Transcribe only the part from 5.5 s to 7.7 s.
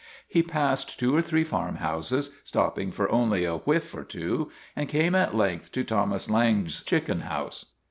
to Thomas Lange's chicken house.